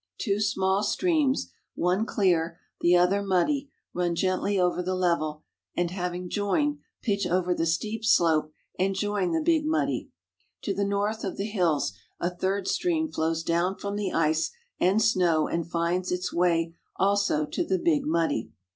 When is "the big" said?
9.31-9.63, 17.63-18.03